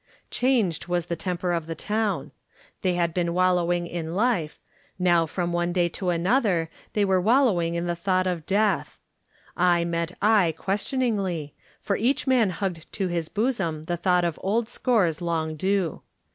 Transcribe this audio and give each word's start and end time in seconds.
Changed 0.31 0.87
was 0.87 1.05
the 1.05 1.15
temper 1.15 1.53
of 1.53 1.67
the 1.67 1.75
town. 1.75 2.31
They 2.81 2.95
had 2.95 3.13
been 3.13 3.35
wallowing 3.35 3.85
in 3.85 4.15
life. 4.15 4.59
Now 4.97 5.27
from 5.27 5.53
one 5.53 5.71
day 5.71 5.89
to 5.89 6.09
another 6.09 6.71
they 6.93 7.05
were 7.05 7.21
wallowing 7.21 7.75
in 7.75 7.85
the 7.85 7.95
thought 7.95 8.25
of 8.25 8.47
death. 8.47 8.99
Eye 9.55 9.85
met 9.85 10.17
eye 10.19 10.55
ques 10.57 10.85
tioningly, 10.85 11.51
for 11.83 11.95
each 11.95 12.25
man 12.25 12.49
hugged 12.49 12.91
to 12.93 13.09
his 13.09 13.29
bosom 13.29 13.85
the 13.85 13.95
thought 13.95 14.25
of 14.25 14.39
old 14.41 14.67
scores 14.67 15.21
long 15.21 15.55
due. 15.55 16.01